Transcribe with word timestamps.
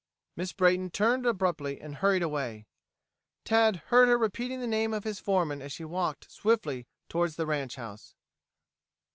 Miss 0.35 0.51
Brayton 0.51 0.89
turned 0.89 1.27
abruptly 1.27 1.79
and 1.79 1.97
hurried 1.97 2.23
away. 2.23 2.65
Tad 3.45 3.83
heard 3.89 4.07
her 4.09 4.17
repeating 4.17 4.59
the 4.59 4.65
name 4.65 4.95
of 4.95 5.03
his 5.03 5.19
foreman 5.19 5.61
as 5.61 5.71
she 5.71 5.85
walked 5.85 6.31
swiftly 6.31 6.87
toward 7.07 7.33
the 7.33 7.45
ranch 7.45 7.75
house. 7.75 8.15